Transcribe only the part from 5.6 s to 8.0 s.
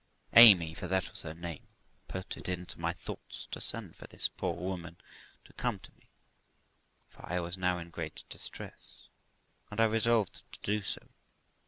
to me; for I was now in